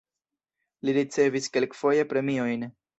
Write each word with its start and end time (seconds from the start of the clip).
Li 0.89 0.95
ricevis 0.99 1.53
kelkfoje 1.59 2.11
premiojn. 2.15 2.71